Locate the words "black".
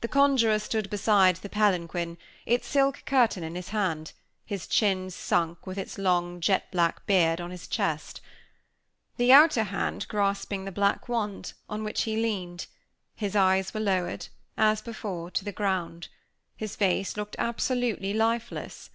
6.72-7.04, 10.72-11.10